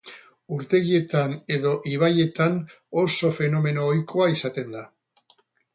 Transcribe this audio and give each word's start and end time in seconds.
Urtegietan, 0.55 1.35
edo 1.57 1.73
ibaietan, 1.91 2.59
oso 3.05 3.33
fenomeno 3.41 3.87
ohikoa 3.93 4.31
izaten 4.39 4.79
da. 4.79 4.87